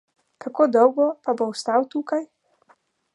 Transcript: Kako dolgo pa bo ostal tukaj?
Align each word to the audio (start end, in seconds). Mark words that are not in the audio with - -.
Kako 0.43 0.65
dolgo 0.75 1.05
pa 1.27 1.35
bo 1.37 1.49
ostal 1.55 1.87
tukaj? 1.91 2.23